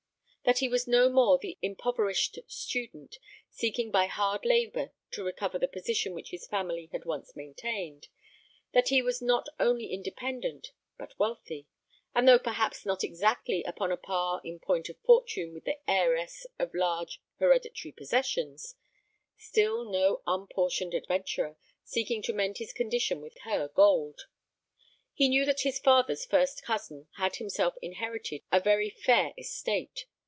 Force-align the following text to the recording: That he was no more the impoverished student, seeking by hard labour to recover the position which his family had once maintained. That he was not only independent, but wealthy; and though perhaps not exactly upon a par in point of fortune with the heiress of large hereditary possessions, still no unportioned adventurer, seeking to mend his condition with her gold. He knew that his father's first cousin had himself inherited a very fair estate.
That 0.43 0.57
he 0.57 0.67
was 0.67 0.85
no 0.87 1.07
more 1.07 1.37
the 1.37 1.57
impoverished 1.61 2.39
student, 2.47 3.19
seeking 3.51 3.89
by 3.89 4.07
hard 4.07 4.43
labour 4.43 4.91
to 5.11 5.23
recover 5.23 5.57
the 5.57 5.67
position 5.67 6.13
which 6.13 6.31
his 6.31 6.45
family 6.45 6.89
had 6.91 7.05
once 7.05 7.37
maintained. 7.37 8.09
That 8.73 8.89
he 8.89 9.01
was 9.01 9.21
not 9.21 9.47
only 9.61 9.93
independent, 9.93 10.73
but 10.97 11.17
wealthy; 11.17 11.67
and 12.13 12.27
though 12.27 12.39
perhaps 12.39 12.85
not 12.85 13.01
exactly 13.01 13.63
upon 13.63 13.93
a 13.93 13.97
par 13.97 14.41
in 14.43 14.59
point 14.59 14.89
of 14.89 14.97
fortune 15.05 15.53
with 15.53 15.63
the 15.63 15.77
heiress 15.89 16.45
of 16.59 16.73
large 16.73 17.21
hereditary 17.37 17.93
possessions, 17.93 18.75
still 19.37 19.89
no 19.89 20.21
unportioned 20.27 20.93
adventurer, 20.93 21.55
seeking 21.85 22.21
to 22.23 22.33
mend 22.33 22.57
his 22.57 22.73
condition 22.73 23.21
with 23.21 23.37
her 23.43 23.69
gold. 23.69 24.21
He 25.13 25.29
knew 25.29 25.45
that 25.45 25.61
his 25.61 25.79
father's 25.79 26.25
first 26.25 26.61
cousin 26.61 27.07
had 27.15 27.37
himself 27.37 27.75
inherited 27.81 28.41
a 28.51 28.59
very 28.59 28.89
fair 28.89 29.33
estate. 29.37 30.07